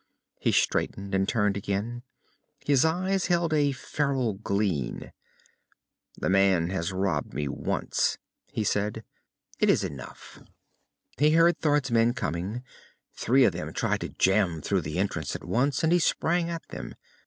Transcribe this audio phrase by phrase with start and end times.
[0.39, 2.01] He straightened and turned again.
[2.65, 5.11] His eyes held a feral glint.
[6.17, 8.17] "The man has robbed me once,"
[8.51, 9.03] he said.
[9.59, 10.39] "It is enough."
[11.19, 12.63] He heard Thord's men coming.
[13.13, 16.67] Three of them tried to jam through the entrance at once, and he sprang at
[16.69, 16.95] them.